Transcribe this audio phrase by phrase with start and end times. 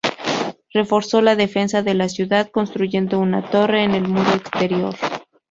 [0.73, 4.95] Reforzó la defensa de la ciudad, construyendo una torre en el muro exterior.